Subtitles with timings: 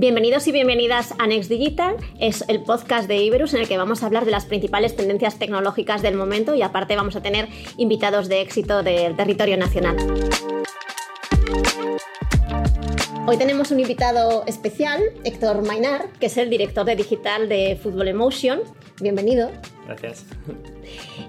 [0.00, 4.00] Bienvenidos y bienvenidas a Next Digital, es el podcast de Iberus en el que vamos
[4.00, 8.28] a hablar de las principales tendencias tecnológicas del momento y aparte vamos a tener invitados
[8.28, 9.96] de éxito del territorio nacional.
[13.28, 18.08] Hoy tenemos un invitado especial, Héctor Mainar, que es el director de digital de Football
[18.08, 18.60] Emotion.
[19.02, 19.50] Bienvenido.
[19.86, 20.24] Gracias.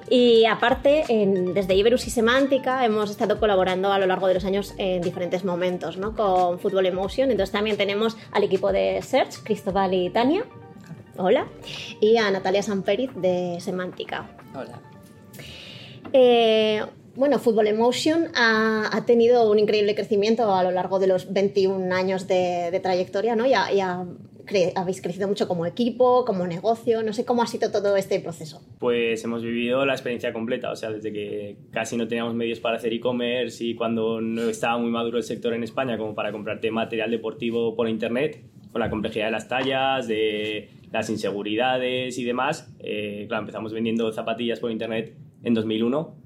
[0.09, 1.03] Y aparte,
[1.53, 5.43] desde Iberus y Semántica hemos estado colaborando a lo largo de los años en diferentes
[5.43, 6.15] momentos ¿no?
[6.15, 7.31] con Football Emotion.
[7.31, 10.45] Entonces también tenemos al equipo de Search, Cristóbal y Tania.
[11.17, 11.47] Hola.
[11.99, 14.29] Y a Natalia Sanperiz de Semántica.
[14.55, 14.79] Hola.
[16.13, 16.81] Eh,
[17.19, 22.27] bueno, Football Emotion ha, tenido un increíble crecimiento a lo largo de los 21 años
[22.29, 23.45] de, trayectoria, ¿no?
[23.45, 23.53] Y,
[24.75, 28.61] habéis crecido mucho como equipo, como negocio, no sé cómo ha sido todo este proceso.
[28.79, 32.77] Pues hemos vivido la experiencia completa, o sea, desde que casi no teníamos medios para
[32.77, 36.71] hacer e-commerce y cuando no estaba muy maduro el sector en España como para comprarte
[36.71, 42.73] material deportivo por internet, con la complejidad de las tallas, de las inseguridades y demás.
[42.79, 46.18] Eh, claro, empezamos vendiendo zapatillas por internet en 2001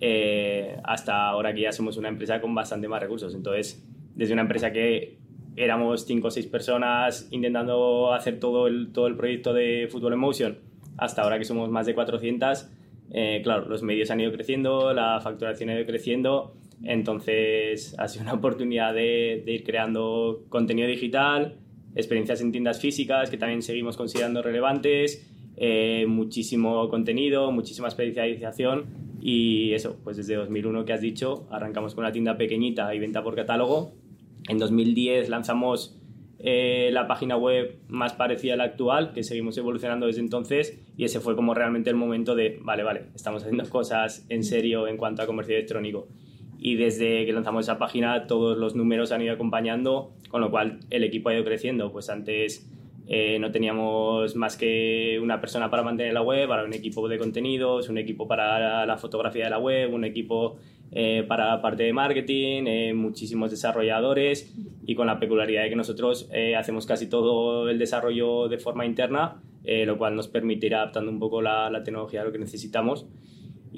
[0.00, 3.34] eh, hasta ahora que ya somos una empresa con bastante más recursos.
[3.34, 5.18] Entonces, desde una empresa que
[5.56, 10.58] éramos 5 o 6 personas intentando hacer todo el, todo el proyecto de Football Emotion,
[10.96, 12.68] hasta ahora que somos más de 400,
[13.12, 18.22] eh, claro, los medios han ido creciendo, la facturación ha ido creciendo, entonces ha sido
[18.22, 21.56] una oportunidad de, ir creando contenido digital,
[21.94, 25.26] experiencias en tiendas físicas que también seguimos considerando relevantes,
[25.56, 32.04] eh, muchísimo contenido, muchísima especialización y eso, pues desde 2001 que has dicho, arrancamos con
[32.04, 33.92] una tienda pequeñita y venta por catálogo.
[34.48, 36.00] En 2010 lanzamos
[36.38, 41.04] eh, la página web más parecida a la actual, que seguimos evolucionando desde entonces, y
[41.04, 44.96] ese fue como realmente el momento de, vale, vale, estamos haciendo cosas en serio en
[44.96, 46.08] cuanto a comercio electrónico.
[46.58, 50.80] Y desde que lanzamos esa página, todos los números han ido acompañando, con lo cual
[50.90, 51.90] el equipo ha ido creciendo.
[51.90, 52.70] Pues antes
[53.06, 57.18] eh, no teníamos más que una persona para mantener la web, ahora un equipo de
[57.18, 60.56] contenidos, un equipo para la fotografía de la web, un equipo
[60.92, 64.54] eh, para la parte de marketing, eh, muchísimos desarrolladores
[64.86, 69.42] y con la peculiaridad de que nosotros hacemos casi todo el desarrollo de forma interna,
[69.64, 73.06] lo cual nos permitirá adaptando un poco la tecnología a lo que necesitamos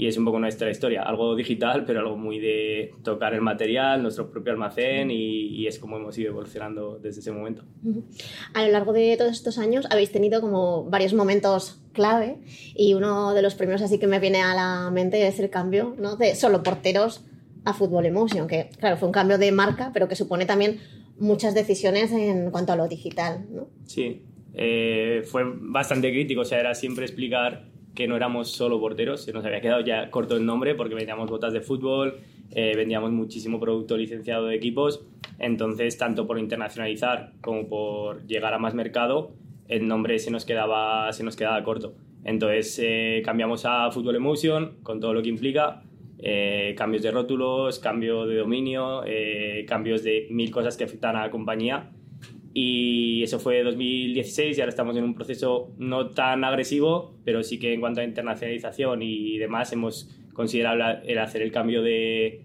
[0.03, 4.03] y es un poco nuestra historia, algo digital, pero algo muy de tocar el material,
[4.03, 7.63] nuestro propio almacén y, es como hemos ido evolucionando desde ese momento.
[8.53, 12.39] A lo largo de todos estos años habéis tenido como varios momentos clave
[12.75, 15.95] y uno de los primeros así que me viene a la mente es el cambio
[15.97, 16.17] ¿no?
[16.17, 17.25] de solo porteros
[17.65, 20.81] a Fútbol Emotion, que claro, fue un cambio de marca, pero que supone también
[21.21, 23.47] muchas decisiones en cuanto a lo digital.
[23.53, 23.69] ¿no?
[23.87, 29.23] Sí, eh, fue bastante crítico, o sea, era siempre explicar que no éramos solo porteros,
[29.23, 32.21] se nos había quedado ya corto el nombre porque vendíamos botas de fútbol,
[32.51, 35.05] eh, vendíamos muchísimo producto licenciado de equipos,
[35.39, 39.33] entonces tanto por internacionalizar como por llegar a más mercado,
[39.69, 41.95] el nombre se nos quedaba, se nos quedaba corto.
[42.25, 45.83] Entonces eh, cambiamos a Fútbol Emotion con todo lo que implica,
[46.19, 49.03] eh, cambios de rótulos, cambio de dominio,
[49.67, 51.91] cambios de mil cosas que afectan a la compañía
[52.55, 57.59] y eso fue 2016 y ahora estamos en un proceso no tan agresivo, pero sí
[57.59, 62.45] que en cuanto a internacionalización y demás hemos considerado el hacer el cambio de,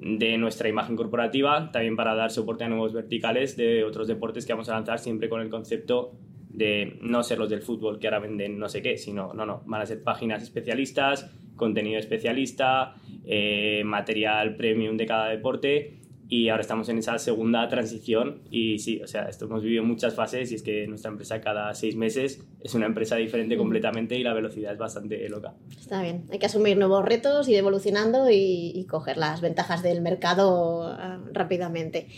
[0.00, 4.52] de nuestra imagen corporativa, también para dar soporte a nuevos verticales de otros deportes que
[4.52, 6.12] vamos a lanzar siempre con el concepto
[6.50, 9.62] de no ser los del fútbol que ahora venden no sé qué, sino, no, no,
[9.64, 16.01] van a ser páginas especialistas, contenido especialista, eh, material premium de cada deporte
[16.32, 20.14] y ahora estamos en esa segunda transición y sí, o sea, esto hemos vivido muchas
[20.14, 24.22] fases y es que nuestra empresa cada seis meses es una empresa diferente completamente y
[24.22, 25.52] la velocidad es bastante loca.
[25.78, 30.84] Está bien, hay que asumir nuevos retos, ir evolucionando y, coger las ventajas del mercado
[30.86, 32.08] ah, rápidamente.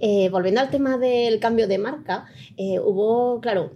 [0.00, 2.26] Eh, volviendo al tema del cambio de marca,
[2.56, 3.70] eh, hubo, claro,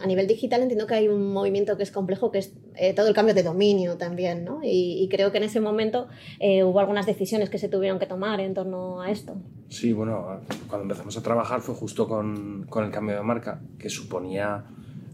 [0.00, 3.08] a nivel digital entiendo que hay un movimiento que es complejo, que es eh, todo
[3.08, 4.60] el cambio de dominio también, ¿no?
[4.62, 6.08] Y, creo que en ese momento
[6.40, 9.36] eh, hubo algunas decisiones que se tuvieron que tomar en torno a esto.
[9.68, 13.88] Sí, bueno, cuando empezamos a trabajar fue justo con, con el cambio de marca, que
[13.88, 14.64] suponía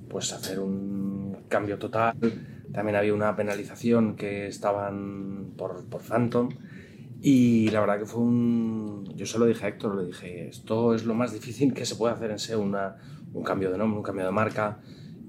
[0.09, 2.17] pues hacer un cambio total.
[2.73, 6.49] También había una penalización que estaban por, por Phantom.
[7.23, 9.05] Y la verdad que fue un...
[9.15, 11.97] Yo se lo dije a Héctor, le dije, esto es lo más difícil que se
[11.97, 12.97] puede hacer en SEO, una,
[13.33, 14.81] un cambio de nombre, un cambio de marca.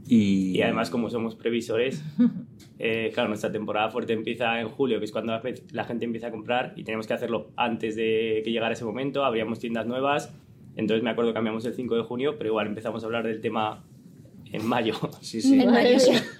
[0.07, 2.03] Y, y además, como somos previsores,
[2.79, 5.39] eh, claro, nuestra temporada fuerte empieza en julio, que es cuando
[5.71, 9.23] la gente empieza a comprar y tenemos que hacerlo antes de que llegara ese momento.
[9.23, 10.33] Abríamos tiendas nuevas.
[10.75, 13.41] Entonces me acuerdo que cambiamos el 5 de junio, pero igual empezamos a hablar del
[13.41, 13.83] tema
[14.51, 14.93] en mayo.
[15.21, 15.61] Sí, sí.
[15.61, 15.97] En mayo,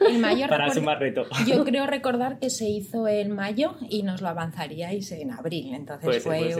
[0.09, 1.23] en mayo Para sumar reto.
[1.47, 5.73] Yo creo recordar que se hizo en mayo y nos lo avanzaríais en abril.
[5.73, 6.55] Entonces fue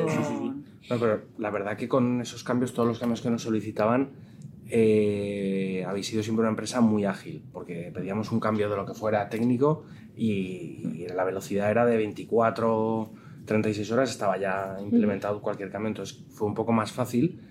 [0.90, 4.10] no, pero la verdad que con esos cambios, todos los cambios que nos solicitaban,
[4.74, 8.94] eh, habéis sido siempre una empresa muy ágil, porque pedíamos un cambio de lo que
[8.94, 9.84] fuera técnico
[10.16, 13.12] y, la velocidad era de 24,
[13.46, 17.42] 36 horas, estaba ya implementado cualquier cambio, entonces fue un poco más fácil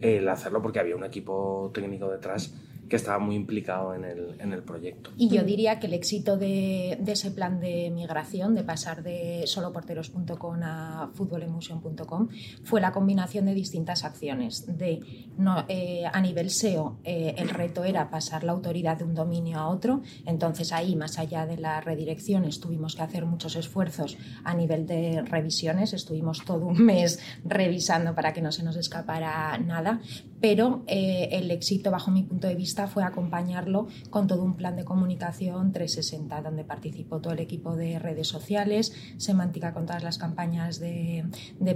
[0.00, 2.54] el hacerlo porque había un equipo técnico detrás
[2.88, 5.10] que estaba muy implicado en el, en el proyecto.
[5.16, 10.62] Y yo diría que el éxito de, ese plan de migración, de pasar de soloporteros.com
[10.62, 12.28] a futbolemotion.com,
[12.64, 14.64] fue la combinación de distintas acciones.
[14.78, 15.00] De,
[15.36, 19.58] no, eh, a nivel SEO, eh, el reto era pasar la autoridad de un dominio
[19.58, 24.54] a otro, entonces ahí, más allá de las redirecciones, tuvimos que hacer muchos esfuerzos a
[24.54, 30.00] nivel de revisiones, estuvimos todo un mes revisando para que no se nos escapara nada,
[30.40, 34.76] pero eh, el éxito, bajo mi punto de vista, fue acompañarlo con todo un plan
[34.76, 40.18] de comunicación 360, donde participó todo el equipo de redes sociales, semántica con todas las
[40.18, 41.24] campañas de,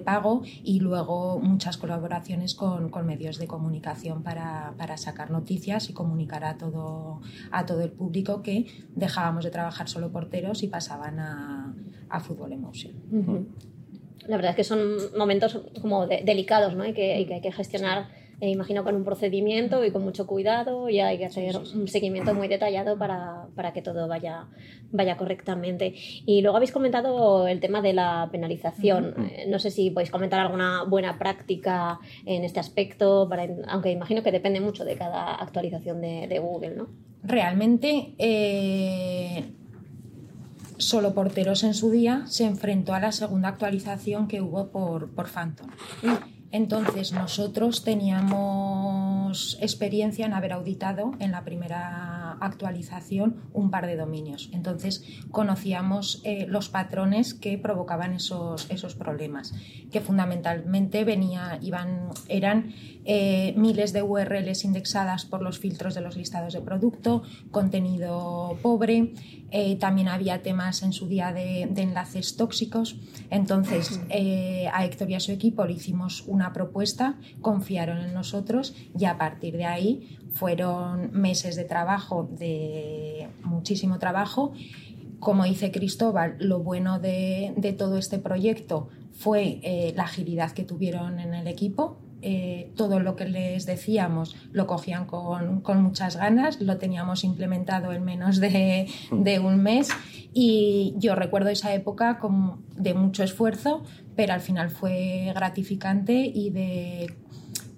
[0.04, 6.56] pago y luego muchas colaboraciones con, medios de comunicación para, sacar noticias y comunicar a
[6.56, 7.20] todo,
[7.50, 11.74] a todo el público que dejábamos de trabajar solo porteros y pasaban a,
[12.08, 12.92] a Fútbol Emotion.
[14.26, 14.80] La verdad es que son
[15.16, 16.86] momentos como delicados ¿no?
[16.86, 20.98] y que, hay que gestionar eh, imagino con un procedimiento y con mucho cuidado y
[20.98, 24.48] hay que hacer un seguimiento muy detallado para, para, que todo vaya,
[24.90, 25.94] vaya correctamente.
[26.26, 29.14] Y luego habéis comentado el tema de la penalización.
[29.30, 34.24] Eh, no sé si podéis comentar alguna buena práctica en este aspecto, para, aunque imagino
[34.24, 36.88] que depende mucho de cada actualización de, de Google, ¿no?
[37.22, 38.14] Realmente...
[38.18, 39.52] Eh,
[40.78, 45.28] solo Porteros en su día se enfrentó a la segunda actualización que hubo por, por
[45.28, 45.68] Phantom.
[46.52, 54.50] Entonces nosotros teníamos experiencia en haber auditado en la primera actualización un par de dominios.
[54.52, 59.54] Entonces conocíamos eh, los patrones que provocaban esos, esos problemas,
[59.90, 66.16] que fundamentalmente venía, iban, eran eh, miles de URLs indexadas por los filtros de los
[66.16, 69.12] listados de producto, contenido pobre,
[69.50, 72.96] eh, también había temas en su día de, enlaces tóxicos.
[73.30, 78.74] Entonces, eh, a Héctor y a su equipo le hicimos una propuesta, confiaron en nosotros
[78.98, 84.52] y a partir de ahí fueron meses de trabajo, de muchísimo trabajo.
[85.20, 91.20] Como dice Cristóbal, lo bueno de, todo este proyecto fue eh, la agilidad que tuvieron
[91.20, 96.78] en el equipo, eh, todo lo que les decíamos lo cogían con, muchas ganas, lo
[96.78, 99.88] teníamos implementado en menos de, un mes.
[100.32, 103.82] Y yo recuerdo esa época como de mucho esfuerzo,
[104.14, 107.14] pero al final fue gratificante y de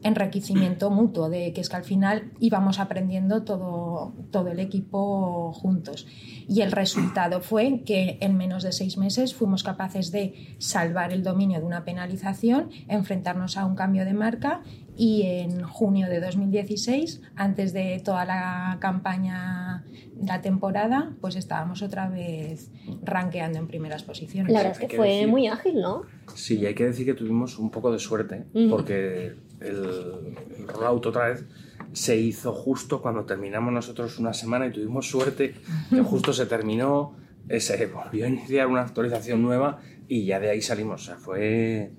[0.04, 6.06] enriquecimiento mutuo, de que es que al final íbamos aprendiendo todo, todo el equipo juntos.
[6.46, 11.22] Y el resultado fue que en menos de seis meses fuimos capaces de salvar el
[11.22, 14.62] dominio de una penalización, enfrentarnos a un cambio de marca
[14.96, 19.84] y en junio de 2016, antes de toda la campaña,
[20.22, 22.70] la temporada, pues estábamos otra vez
[23.02, 24.52] rankeando en primeras posiciones.
[24.52, 26.02] La verdad es que, fue muy ágil, ¿no?
[26.34, 30.36] Sí, hay que decir que tuvimos un poco de suerte, porque el,
[30.66, 31.44] rollout otra vez
[31.92, 35.54] se hizo justo cuando terminamos nosotros una semana y tuvimos suerte
[35.90, 37.14] que justo se terminó,
[37.48, 41.02] eh, se volvió a iniciar una actualización nueva y ya de ahí salimos.
[41.02, 41.92] O sea, fue.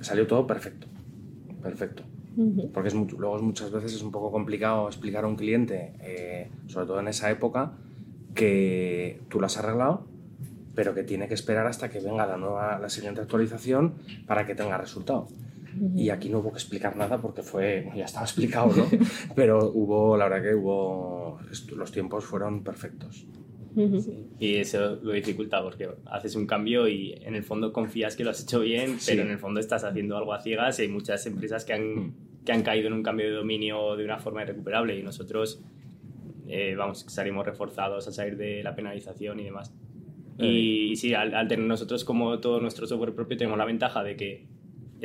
[0.00, 0.86] salió todo perfecto.
[1.62, 2.02] Perfecto.
[2.74, 6.86] Porque es luego muchas veces es un poco complicado explicar a un cliente, eh, sobre
[6.86, 7.72] todo en esa época,
[8.34, 10.06] que tú lo has arreglado,
[10.74, 13.94] pero que tiene que esperar hasta que venga la nueva, la siguiente actualización
[14.26, 15.28] para que tenga resultado.
[15.94, 18.86] Y aquí no hubo que explicar nada porque fue, ya estaba explicado, ¿no?
[19.34, 21.38] Pero hubo, la verdad que hubo,
[21.76, 23.26] los tiempos fueron perfectos.
[24.38, 28.30] Y eso lo dificulta porque haces un cambio y en el fondo confías que lo
[28.30, 31.26] has hecho bien, pero en el fondo estás haciendo algo a ciegas y hay muchas
[31.26, 32.14] empresas que han,
[32.46, 35.60] que han caído en un cambio de dominio de una forma irrecuperable y nosotros,
[36.48, 39.74] eh, vamos, salimos reforzados a salir de la penalización y demás.
[40.38, 44.02] Y, y sí, al, al, tener nosotros como todo nuestro software propio tenemos la ventaja
[44.02, 44.46] de que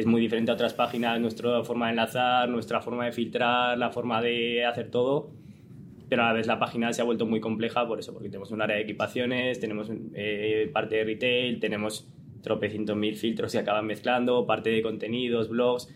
[0.01, 3.91] es muy diferente a otras páginas, nuestra forma de enlazar, nuestra forma de filtrar, la
[3.91, 5.31] forma de hacer todo,
[6.09, 8.51] pero a la vez la página se ha vuelto muy compleja por eso, porque tenemos
[8.51, 12.07] un área de equipaciones, tenemos eh, parte de retail, tenemos
[12.41, 15.87] tropecientos mil filtros que acaban mezclando, parte de contenidos, blogs,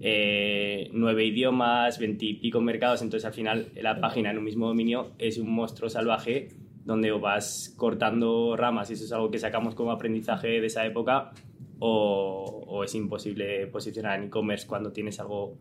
[0.00, 5.38] eh, nueve idiomas, veintipico mercados, entonces al final la página en un mismo dominio es
[5.38, 6.48] un monstruo salvaje
[6.84, 11.32] donde vas cortando ramas y eso es algo que sacamos como aprendizaje de esa época
[11.80, 15.56] o, es imposible posicionar en e-commerce cuando tienes algo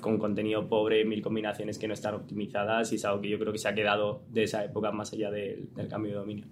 [0.00, 3.52] con contenido pobre, mil combinaciones que no están optimizadas y es algo que yo creo
[3.52, 6.46] que se ha quedado de esa época más allá del, cambio de dominio.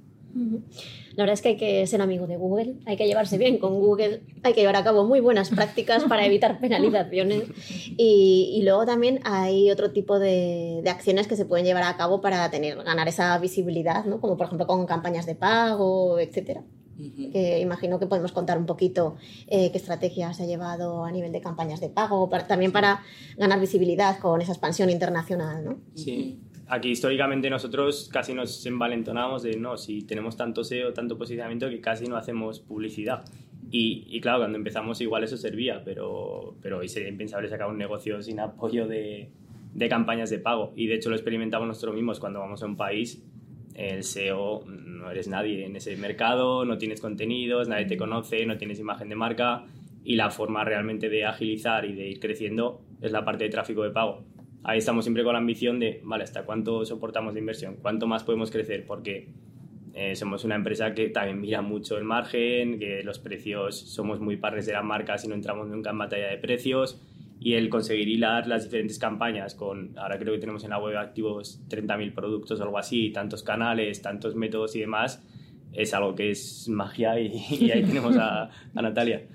[1.16, 3.80] La verdad es que hay que ser amigo de Google, hay que llevarse bien con
[3.80, 7.49] Google, hay que llevar a cabo muy buenas prácticas para evitar penalizaciones
[7.97, 12.49] y, luego también hay otro tipo de, acciones que se pueden llevar a cabo para
[12.50, 14.21] tener, ganar esa visibilidad, ¿no?
[14.21, 16.62] como por ejemplo con campañas de pago, etcétera.
[17.33, 19.16] Que imagino que podemos contar un poquito
[19.47, 23.02] eh, qué estrategias se ha llevado a nivel de campañas de pago, también para
[23.37, 25.78] ganar visibilidad con esa expansión internacional, ¿no?
[25.95, 31.69] Sí, aquí históricamente nosotros casi nos envalentonamos de no, si tenemos tanto SEO, tanto posicionamiento
[31.69, 33.25] que casi no hacemos publicidad.
[33.73, 37.78] Y, y claro, cuando empezamos igual eso servía, pero, pero hoy sería impensable sacar un
[37.78, 39.30] negocio sin apoyo de,
[39.75, 40.73] de campañas de pago.
[40.76, 43.23] Y de hecho lo experimentamos nosotros mismos cuando vamos a un país.
[43.80, 48.58] El SEO, no eres nadie en ese mercado, no tienes contenidos, nadie te conoce, no
[48.58, 49.64] tienes imagen de marca
[50.04, 53.82] y la forma realmente de agilizar y de ir creciendo es la parte de tráfico
[53.82, 54.25] de pago
[54.62, 57.76] ahí estamos siempre con la ambición de, vale, ¿hasta cuánto soportamos de inversión?
[57.80, 58.84] ¿Cuánto más podemos crecer?
[58.87, 59.28] Porque
[59.94, 64.37] eh, somos una empresa que también mira mucho el margen, que los precios somos muy
[64.37, 67.00] pares de las marcas y no entramos nunca en batalla de precios.
[67.40, 70.97] Y el conseguir hilar las diferentes campañas con, ahora creo que tenemos en la web
[70.99, 75.23] activos 30.000 productos o algo así, tantos canales, tantos métodos y demás,
[75.73, 79.26] es algo que es magia y, ahí tenemos a, a Natalia.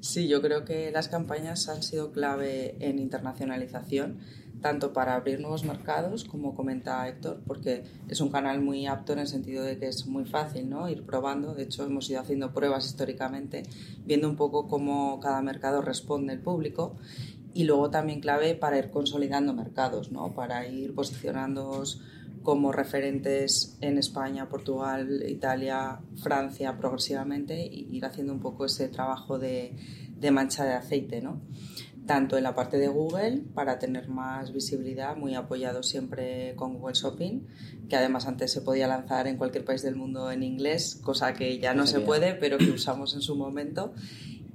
[0.00, 4.18] Sí, yo creo que las campañas han sido clave en internacionalización
[4.60, 9.20] tanto para abrir nuevos mercados, como comenta Héctor, porque es un canal muy apto en
[9.20, 10.88] el sentido de que es muy fácil ¿no?
[10.88, 11.54] ir probando.
[11.54, 13.64] De hecho, hemos ido haciendo pruebas históricamente,
[14.04, 16.96] viendo un poco cómo cada mercado responde el público.
[17.56, 20.34] Y luego también clave para ir consolidando mercados, ¿no?
[20.34, 22.02] para ir posicionándonos
[22.42, 29.38] como referentes en España, Portugal, Italia, Francia progresivamente y ir haciendo un poco ese trabajo
[29.38, 29.74] de,
[30.18, 31.22] de mancha de aceite.
[31.22, 31.40] ¿no?
[32.04, 36.94] tanto en la parte de Google para tener más visibilidad, muy apoyado siempre con Google
[36.94, 37.40] Shopping,
[37.88, 41.58] que además antes se podía lanzar en cualquier país del mundo en inglés, cosa que
[41.58, 43.94] ya no se puede, pero que usamos en su momento.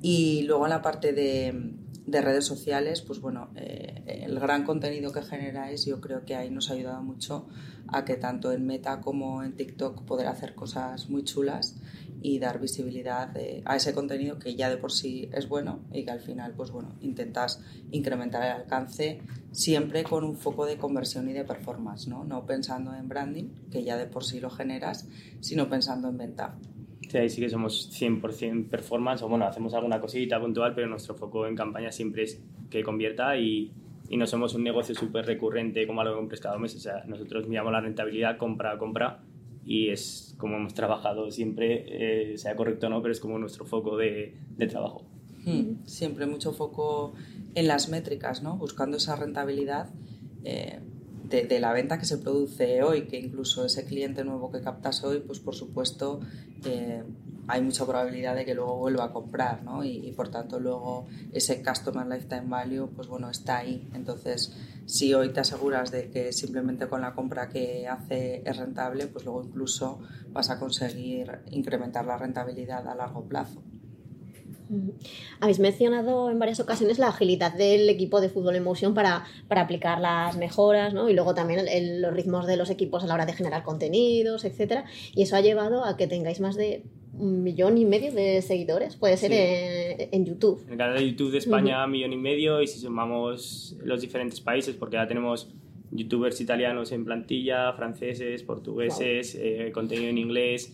[0.01, 1.73] Y luego en la parte de,
[2.11, 6.49] de redes sociales, pues bueno, eh, el gran contenido que generáis yo creo que ahí
[6.49, 7.47] nos ha ayudado mucho
[7.87, 11.77] a que tanto en Meta como en TikTok poder hacer cosas muy chulas
[12.21, 16.05] y dar visibilidad eh, a ese contenido que ya de por sí es bueno y
[16.05, 21.27] que al final pues bueno intentas incrementar el alcance siempre con un foco de conversión
[21.29, 25.07] y de performance no no pensando en branding que ya de por sí lo generas
[25.39, 26.59] sino pensando en venta
[27.11, 31.15] sí ahí sí que somos 100% performance o bueno hacemos alguna cosita puntual pero nuestro
[31.15, 33.71] foco en campaña siempre es que convierta y
[34.11, 36.75] y no somos un negocio súper recurrente como algo que compres cada mes.
[36.75, 39.23] O sea, nosotros miramos la rentabilidad compra a compra
[39.65, 41.85] y es como hemos trabajado siempre,
[42.33, 45.05] eh, sea correcto o no, pero es como nuestro foco de, de trabajo.
[45.45, 47.13] Hmm, siempre mucho foco
[47.55, 48.57] en las métricas, ¿no?
[48.57, 49.89] buscando esa rentabilidad
[50.43, 50.81] eh,
[51.31, 55.19] de, la venta que se produce hoy, que incluso ese cliente nuevo que captas hoy,
[55.19, 56.19] pues por supuesto
[56.65, 57.03] eh,
[57.47, 59.83] hay mucha probabilidad de que luego vuelva a comprar, ¿no?
[59.83, 63.89] Y, y, por tanto luego ese customer lifetime value, pues bueno, está ahí.
[63.93, 64.53] Entonces,
[64.85, 69.25] si hoy te aseguras de que simplemente con la compra que hace es rentable, pues
[69.25, 73.63] luego incluso vas a conseguir incrementar la rentabilidad a largo plazo.
[75.39, 79.61] Habéis mencionado en varias ocasiones la agilidad del equipo de fútbol en motion para, para
[79.61, 81.09] aplicar las mejoras, ¿no?
[81.09, 81.65] Y luego también
[82.01, 84.85] los ritmos de los equipos a la hora de generar contenidos, etcétera.
[85.13, 88.95] Y eso ha llevado a que tengáis más de un millón y medio de seguidores,
[88.95, 90.63] puede ser en, YouTube.
[90.65, 94.01] En el canal de YouTube de España, un millón y medio, y si sumamos los
[94.01, 95.49] diferentes países, porque ya tenemos
[95.91, 100.73] youtubers italianos en plantilla, franceses, portugueses, eh, contenido en inglés,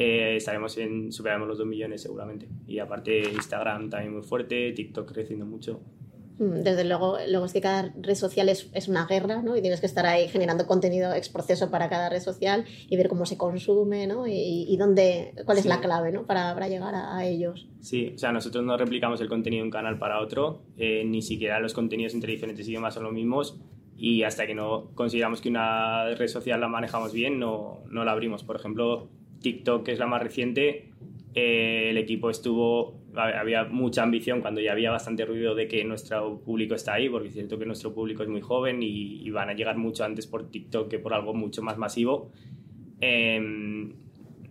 [0.00, 2.48] eh, estaremos en, superaremos los 2 millones seguramente.
[2.68, 5.80] Y aparte Instagram también muy fuerte, TikTok creciendo mucho.
[6.38, 9.56] Mm, desde luego, luego es que cada red social es, es, una guerra, ¿no?
[9.56, 13.08] Y tienes que estar ahí generando contenido ex proceso para cada red social y ver
[13.08, 14.28] cómo se consume, ¿no?
[14.28, 16.26] Y, y dónde, cuál es la clave, ¿no?
[16.26, 17.66] Para, para llegar a, a, ellos.
[17.80, 21.22] Sí, o sea, nosotros no replicamos el contenido de un canal para otro, eh, ni
[21.22, 23.58] siquiera los contenidos entre diferentes idiomas son los mismos
[23.96, 28.12] y hasta que no consideramos que una red social la manejamos bien, no, no la
[28.12, 28.44] abrimos.
[28.44, 29.08] Por ejemplo,
[29.40, 30.88] TikTok, que es la más reciente,
[31.34, 36.40] eh, el equipo estuvo, había mucha ambición cuando ya había bastante ruido de que nuestro
[36.40, 39.52] público está ahí, porque es cierto que nuestro público es muy joven y, van a
[39.52, 42.32] llegar mucho antes por TikTok que por algo mucho más masivo.
[43.00, 43.92] Em,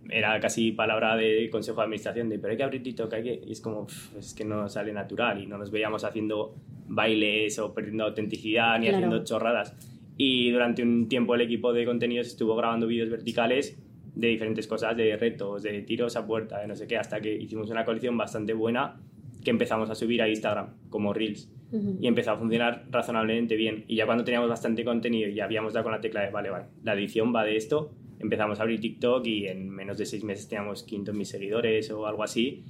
[0.08, 3.42] era casi palabra de consejo de administración de pero hay que abrir TikTok, hay que...
[3.46, 3.86] y es como,
[4.18, 6.54] es que no sale natural y no nos veíamos haciendo
[6.86, 8.96] bailes o perdiendo autenticidad ni claro.
[8.96, 9.74] haciendo chorradas.
[10.16, 13.78] Y durante un tiempo el equipo de contenidos estuvo grabando vídeos verticales
[14.18, 17.32] de diferentes cosas, de retos, de tiros a puerta, de no sé qué, hasta que
[17.32, 18.96] hicimos una colección bastante buena
[19.44, 21.48] que empezamos a subir a Instagram como Reels.
[21.70, 21.96] Uh -huh.
[22.00, 23.84] Y empezó a funcionar razonablemente bien.
[23.86, 26.50] Y ya cuando teníamos bastante contenido y ya habíamos dado con la tecla de, vale,
[26.50, 30.24] vale, la edición va de esto, empezamos a abrir TikTok y en menos de seis
[30.24, 32.64] meses teníamos 500.000 seguidores o algo así.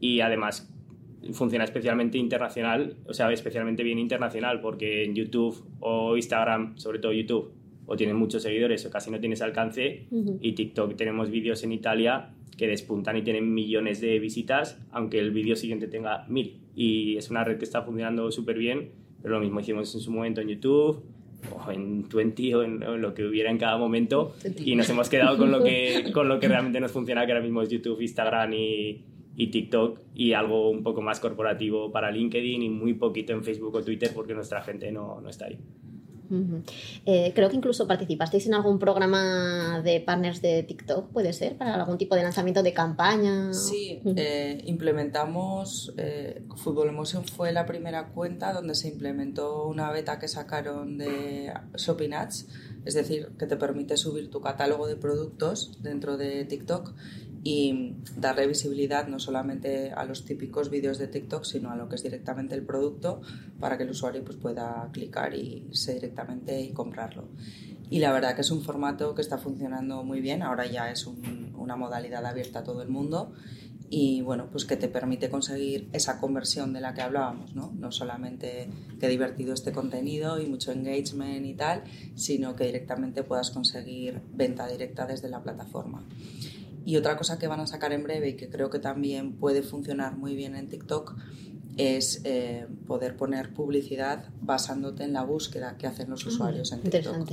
[0.00, 0.72] Y además
[1.32, 7.12] funciona especialmente internacional, o sea, especialmente bien internacional, porque en YouTube o Instagram, sobre todo
[7.12, 7.52] YouTube,
[7.86, 10.06] o tienes muchos seguidores o casi no tienes alcance,
[10.40, 15.30] y TikTok tenemos vídeos en Italia que despuntan y tienen millones de visitas, aunque el
[15.32, 16.58] vídeo siguiente tenga mil.
[16.74, 18.90] Y es una red que está funcionando súper bien,
[19.22, 21.02] pero lo mismo hicimos en su momento en YouTube
[21.50, 25.36] o en Twenty o en, lo que hubiera en cada momento y nos hemos quedado
[25.36, 28.52] con lo que, con lo que realmente nos funciona, que ahora mismo es YouTube, Instagram
[28.54, 29.04] y,
[29.36, 33.74] y TikTok y algo un poco más corporativo para LinkedIn y muy poquito en Facebook
[33.74, 35.58] o Twitter porque nuestra gente no, no está ahí.
[37.06, 41.74] Eh, creo que incluso participasteis en algún programa de partners de TikTok, puede ser, para
[41.74, 43.52] algún tipo de lanzamiento de campaña.
[43.52, 50.18] Sí, eh, implementamos, eh, Fútbol Emotion fue la primera cuenta donde se implementó una beta
[50.18, 52.48] que sacaron de Shopping Ads,
[52.84, 56.94] es decir, que te permite subir tu catálogo de productos dentro de TikTok
[57.44, 61.96] y darle visibilidad no solamente a los típicos vídeos de TikTok, sino a lo que
[61.96, 63.20] es directamente el producto
[63.60, 67.28] para que el usuario pues, pueda clicar y irse directamente y comprarlo.
[67.90, 71.06] Y la verdad que es un formato que está funcionando muy bien, ahora ya es
[71.06, 73.34] una modalidad abierta a todo el mundo
[73.90, 77.72] y bueno, pues que te permite conseguir esa conversión de la que hablábamos, ¿no?
[77.78, 81.84] No solamente que divertido este contenido y mucho engagement y tal,
[82.14, 86.02] sino que directamente puedas conseguir venta directa desde la plataforma.
[86.84, 89.62] Y otra cosa que van a sacar en breve y que creo que también puede
[89.62, 91.16] funcionar muy bien en TikTok
[91.76, 96.82] es eh, poder poner publicidad basándote en la búsqueda que hacen los ah, usuarios en
[96.82, 97.28] TikTok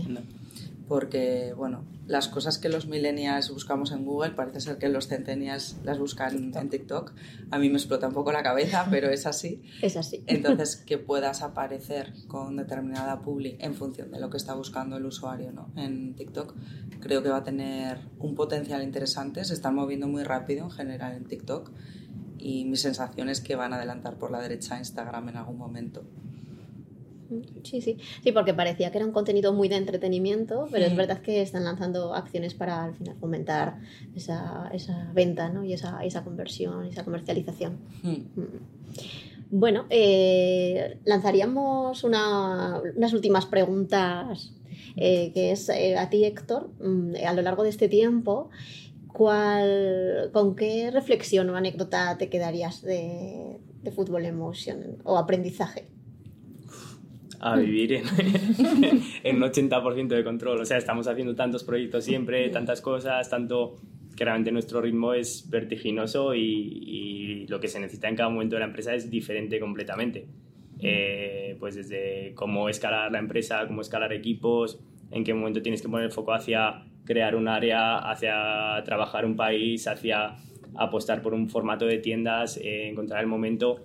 [0.92, 5.78] porque, bueno, las cosas que los millennials buscamos en Google parece ser que los centennials
[5.86, 7.14] las buscan en TikTok.
[7.50, 9.62] A mí me explota un poco la cabeza, pero es así.
[9.82, 10.22] Es así.
[10.28, 15.06] Entonces, que puedas aparecer con determinada publi en función de lo que está buscando el
[15.06, 15.72] usuario ¿no?
[15.78, 16.56] en TikTok,
[17.00, 19.46] creo que va a tener un potencial interesante.
[19.46, 21.72] Se están moviendo muy rápido en general en TikTok
[22.38, 26.04] y mi sensación es que van a adelantar por la derecha Instagram en algún momento.
[27.64, 27.98] Sí, sí.
[28.24, 31.64] Sí, porque parecía que era un contenido muy de entretenimiento, pero es verdad que están
[31.64, 33.80] lanzando acciones para al final fomentar
[34.16, 35.64] esa, esa venta ¿no?
[35.64, 37.80] y esa, esa conversión, esa comercialización.
[38.04, 38.18] Mm.
[39.52, 44.54] Bueno, eh, lanzaríamos una, unas últimas preguntas,
[44.96, 48.50] eh, que es eh, a ti, Héctor, mm, a lo largo de este tiempo,
[49.08, 55.90] ¿cuál, ¿con qué reflexión o anécdota te quedarías de, de Fútbol Emotion o aprendizaje?
[57.42, 58.04] A vivir en,
[59.24, 60.62] en un 80% de control.
[60.62, 63.78] O sea, estamos haciendo tantos proyectos siempre, tantas cosas, tanto
[64.16, 68.56] que realmente nuestro ritmo es vertiginoso y, y lo que se necesita en cada momento
[68.56, 70.28] de la empresa es diferente completamente.
[70.84, 74.80] Eh, pues desde cómo escalar la empresa, cómo escalar equipos,
[75.12, 79.36] en qué momento tienes que poner el foco hacia crear un área, hacia trabajar un
[79.36, 80.38] país, hacia
[80.76, 83.82] apostar por un formato de tiendas, eh, encontrar el momento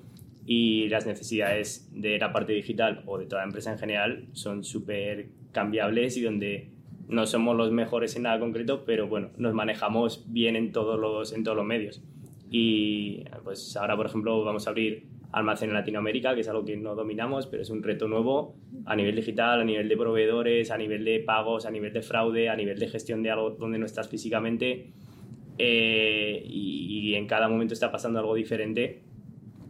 [0.47, 5.27] y las necesidades de la parte digital o de toda empresa en general son súper
[5.51, 6.71] cambiables y donde
[7.09, 11.33] no somos los mejores en nada concreto, pero bueno, nos manejamos bien en todos los,
[11.33, 12.01] en todos los medios.
[12.49, 16.77] Y pues ahora, por ejemplo, vamos a abrir almacén en Latinoamérica, que es algo que
[16.77, 18.55] no dominamos, pero es un reto nuevo
[18.87, 22.49] a nivel digital, a nivel de proveedores, a nivel de pagos, a nivel de fraude,
[22.49, 24.93] a nivel de gestión de algo donde no estás físicamente.
[25.59, 29.06] Eh, y, y en cada momento está pasando algo diferente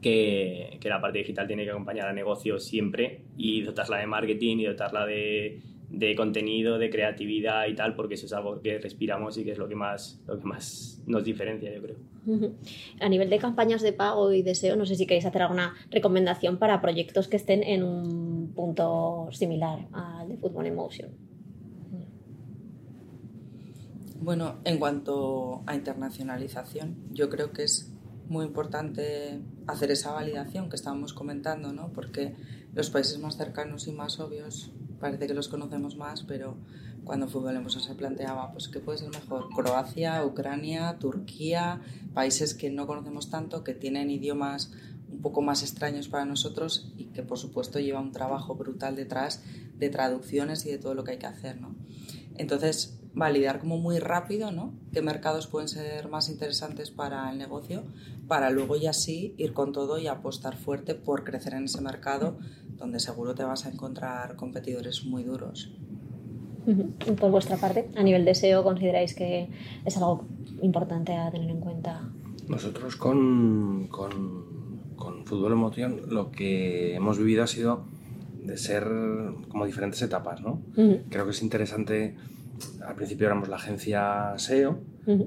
[0.07, 4.65] que, la parte digital tiene que acompañar a negocios siempre y dotarla de marketing y
[4.67, 9.45] dotarla de, de, contenido, de creatividad y tal, porque eso es algo que respiramos y
[9.45, 11.97] que es lo que más, lo que más nos diferencia, yo creo.
[13.01, 16.59] A nivel de campañas de pago y deseo, no sé si queréis hacer alguna recomendación
[16.59, 21.11] para proyectos que estén en un punto similar al de Football Emotion.
[24.21, 27.93] Bueno, en cuanto a internacionalización, yo creo que es
[28.29, 31.93] muy importante hacer esa validación que estábamos comentando, ¿no?
[31.93, 32.35] Porque
[32.75, 36.57] los países más cercanos y más obvios parece que los conocemos más, pero
[37.05, 39.49] cuando Fútbol se planteaba, pues, ¿qué puede ser mejor?
[39.55, 41.81] Croacia, Ucrania, Turquía,
[42.15, 44.73] países que no conocemos tanto, que tienen idiomas
[45.09, 49.45] un poco más extraños para nosotros y que, por supuesto, lleva un trabajo brutal detrás
[49.79, 51.77] de traducciones y de todo lo que hay que hacer, ¿no?
[52.35, 54.75] Entonces, validar como muy rápido, ¿no?
[54.93, 57.83] Qué mercados pueden ser más interesantes para el negocio,
[58.29, 62.37] para luego ya sí ir con todo y apostar fuerte por crecer en ese mercado
[62.77, 65.73] donde seguro te vas a encontrar competidores muy duros.
[67.19, 69.49] Por vuestra parte, a nivel de SEO, ¿consideráis que
[69.87, 70.27] es algo
[70.61, 72.11] importante a tener en cuenta?
[72.49, 77.85] Nosotros con, con, con Fútbol Emoción lo que hemos vivido ha sido
[78.43, 78.85] de ser
[79.49, 80.61] como diferentes etapas, ¿no?
[81.09, 82.15] Creo que es interesante
[82.87, 84.81] al principio éramos la agencia SEO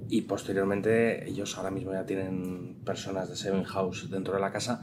[0.10, 4.82] y posteriormente ellos ahora mismo ya tienen personas de SEO in-house dentro de la casa.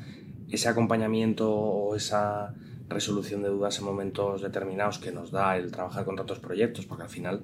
[0.49, 2.55] Ese acompañamiento o esa
[2.89, 7.03] resolución de dudas en momentos determinados que nos da el trabajar con tantos proyectos, porque
[7.03, 7.43] al final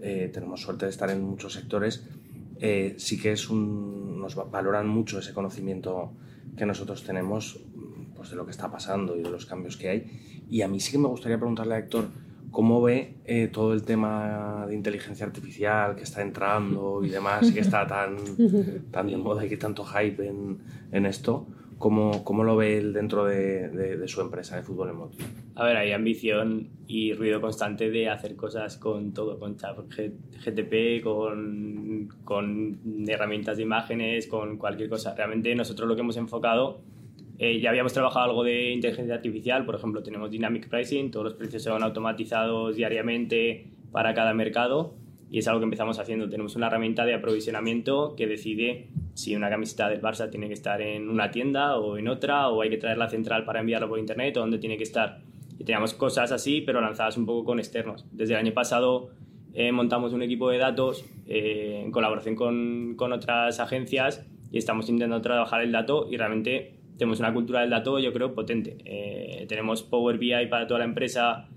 [0.00, 2.04] eh, tenemos suerte de estar en muchos sectores,
[2.60, 6.12] eh, sí que es un, nos valoran mucho ese conocimiento
[6.56, 7.60] que nosotros tenemos
[8.14, 10.46] pues, de lo que está pasando y de los cambios que hay.
[10.48, 12.08] Y a mí sí que me gustaría preguntarle a Héctor,
[12.56, 17.52] ¿Cómo ve eh, todo el tema de inteligencia artificial que está entrando y demás, y
[17.52, 18.16] que está tan,
[18.90, 20.56] tan de moda y que tanto hype en,
[20.90, 21.46] en esto?
[21.76, 25.18] ¿Cómo, ¿Cómo, lo ve él dentro de, de, su empresa de fútbol en moto?
[25.54, 31.04] A ver, hay ambición y ruido constante de hacer cosas con todo, con chat GTP,
[31.04, 35.14] con, con herramientas de imágenes, con cualquier cosa.
[35.14, 36.80] Realmente nosotros lo que hemos enfocado
[37.38, 41.34] eh, ya habíamos trabajado algo de inteligencia artificial, por ejemplo, tenemos Dynamic Pricing, todos los
[41.34, 44.94] precios se van automatizados diariamente para cada mercado
[45.30, 46.28] y es algo que empezamos haciendo.
[46.28, 50.80] Tenemos una herramienta de aprovisionamiento que decide si una camiseta del Barça tiene que estar
[50.80, 54.36] en una tienda o en otra, o hay que traerla central para enviarla por internet,
[54.36, 55.20] o dónde tiene que estar.
[55.58, 58.06] Y teníamos cosas así, pero lanzadas un poco con externos.
[58.12, 59.10] Desde el año pasado
[59.54, 64.88] eh, montamos un equipo de datos eh, en colaboración con, con otras agencias y estamos
[64.88, 68.78] intentando trabajar el dato y realmente tenemos una cultura del dato, yo creo, potente.
[68.84, 71.48] Eh, tenemos Power BI para toda la empresa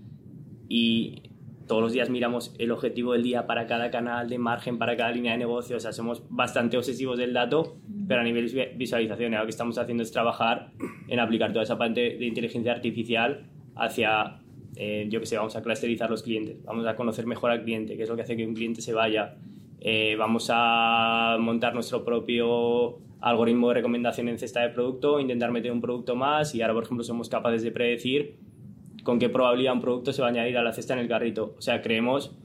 [0.68, 1.24] y
[1.70, 5.12] todos los días miramos el objetivo del día para cada canal de margen, para cada
[5.12, 5.78] línea de negocio.
[5.78, 10.04] O sea, somos bastante obsesivos del dato, pero a nivel visualización, lo que estamos haciendo
[10.04, 10.72] es trabajar
[11.08, 14.40] en aplicar toda esa parte de inteligencia artificial hacia,
[14.76, 17.96] eh, yo que sé, vamos a clusterizar los clientes, vamos a conocer mejor al cliente,
[17.96, 19.36] qué es lo que hace que un cliente se vaya.
[19.80, 25.72] Eh, vamos a montar nuestro propio algoritmo de recomendación en cesta de producto, intentar meter
[25.72, 28.36] un producto más y ahora, por ejemplo, somos capaces de predecir
[29.04, 31.56] con qué probabilidad un producto se va a añadir a la cesta en el carrito.
[31.58, 32.36] O sea, creemos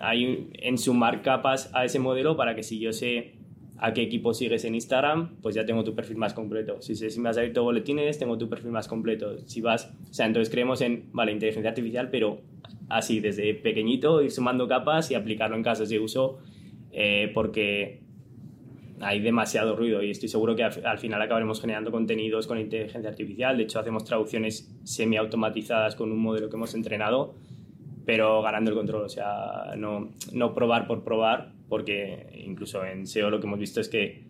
[0.00, 3.34] hay en sumar capas a ese modelo para que si yo sé
[3.76, 6.82] a qué equipo sigues en Instagram, pues ya tengo tu perfil más completo.
[6.82, 9.38] Si sé si me has abierto boletines, tengo tu perfil más completo.
[9.46, 12.40] Si vas, o sea, entonces creemos en, vale, inteligencia artificial, pero
[12.88, 16.38] así, desde pequeñito, ir sumando capas y aplicarlo en casos de uso,
[16.92, 18.02] eh, porque
[19.00, 23.56] hay demasiado ruido y estoy seguro que al, final acabaremos generando contenidos con inteligencia artificial.
[23.56, 27.34] De hecho, hacemos traducciones semi-automatizadas con un modelo que hemos entrenado,
[28.04, 29.04] pero ganando el control.
[29.04, 33.80] O sea, no, no probar por probar, porque incluso en SEO lo que hemos visto
[33.80, 34.29] es que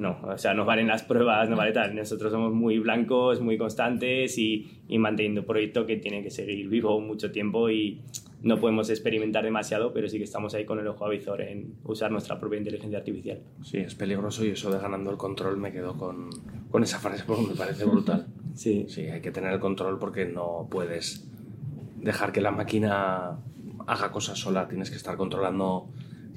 [0.00, 1.94] no, o sea, no valen las pruebas, no vale tal.
[1.94, 6.70] Nosotros somos muy blancos, muy constantes y, y manteniendo un proyecto que tiene que seguir
[6.70, 8.00] vivo mucho tiempo y
[8.40, 12.10] no podemos experimentar demasiado, pero sí que estamos ahí con el ojo avizor en usar
[12.10, 13.40] nuestra propia inteligencia artificial.
[13.62, 16.30] Sí, es peligroso y eso de ganando el control me quedo con,
[16.70, 18.26] con esa frase porque me parece brutal.
[18.54, 18.86] sí.
[18.88, 21.30] Sí, hay que tener el control porque no puedes
[21.96, 23.38] dejar que la máquina
[23.86, 25.90] haga cosas sola, tienes que estar controlando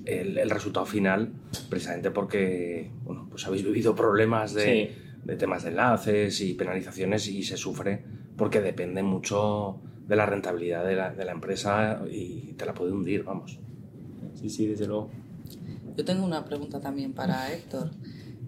[0.06, 1.32] el, el resultado final
[1.70, 7.44] precisamente porque, bueno, pues habéis vivido problemas de, de temas de enlaces y penalizaciones y
[7.44, 8.04] se sufre
[8.38, 12.92] porque depende mucho de la rentabilidad de la, de la empresa y te la puede
[12.92, 13.60] hundir, vamos.
[14.36, 15.10] Sí, sí, desde luego.
[15.96, 17.92] Yo tengo una pregunta también para Héctor.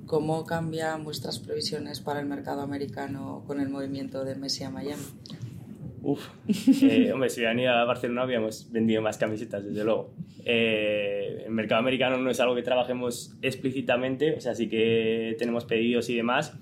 [0.05, 5.03] ¿Cómo cambian vuestras previsiones para el mercado americano con el movimiento de Messi a Miami?
[6.05, 6.23] Uf,
[6.83, 10.11] eh, hombre, si hubieran ido a Barcelona habíamos vendido más camisetas, desde luego.
[10.45, 15.65] Eh, el mercado americano no es algo que trabajemos explícitamente, o sea, sí que tenemos
[15.65, 16.53] pedidos y demás,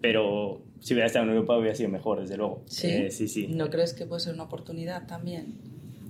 [0.00, 2.62] pero si hubiera estado en Europa hubiera sido mejor, desde luego.
[2.66, 2.86] ¿Sí?
[2.86, 3.48] Eh, sí, sí.
[3.48, 5.58] ¿No crees que puede ser una oportunidad también?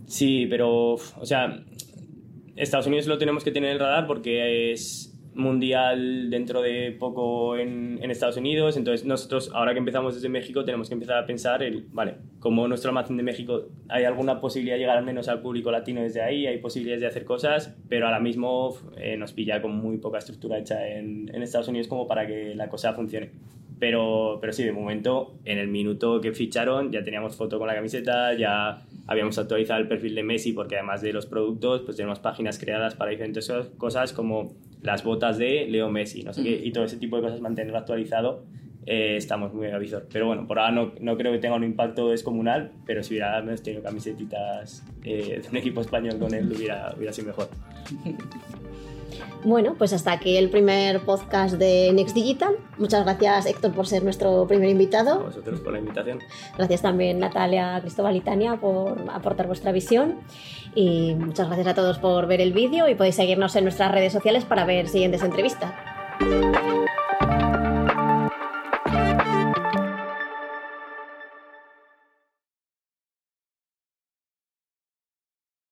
[0.07, 1.65] Sí, pero, o sea,
[2.55, 7.57] Estados Unidos lo tenemos que tener en el radar porque es mundial dentro de poco
[7.57, 11.27] en, en, Estados Unidos, entonces nosotros ahora que empezamos desde México tenemos que empezar a
[11.27, 15.29] pensar, el, vale, como nuestro almacén de México hay alguna posibilidad de llegar al menos
[15.29, 19.33] al público latino desde ahí, hay posibilidades de hacer cosas, pero ahora mismo eh, nos
[19.33, 22.93] pilla con muy poca estructura hecha en, en Estados Unidos como para que la cosa
[22.93, 23.31] funcione.
[23.83, 27.75] Pero, pero sí, de momento, en el minuto que ficharon, ya teníamos foto con la
[27.75, 32.21] camiseta, ya habíamos actualizado el perfil de Messi, porque además de los productos, pues tenemos
[32.21, 36.73] páginas creadas para diferentes cosas como las botas de Leo Messi, no sé qué, y
[36.73, 38.45] todo ese tipo de cosas, mantenerlo actualizado,
[38.85, 40.09] eh, estamos muy avisor.
[40.13, 43.41] Pero bueno, por ahora no, no, creo que tenga un impacto descomunal, pero si hubiera
[43.43, 47.49] menos tenido camisetitas eh, de un equipo español con él, hubiera, hubiera sido mejor.
[49.45, 52.57] Bueno, pues hasta aquí el primer podcast de Next Digital.
[52.79, 55.15] Muchas gracias, Héctor, por ser nuestro primer invitado.
[55.15, 56.21] A vosotros por la invitación.
[56.57, 60.21] Gracias también, Natalia, Cristóbal y Tania, por aportar vuestra visión.
[60.75, 64.13] Y muchas gracias a todos por ver el vídeo y podéis seguirnos en nuestras redes
[64.13, 65.73] sociales para ver siguientes entrevistas.